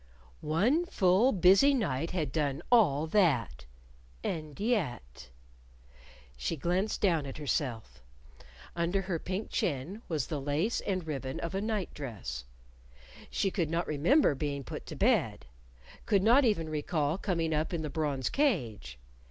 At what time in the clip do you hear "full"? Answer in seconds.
0.85-1.31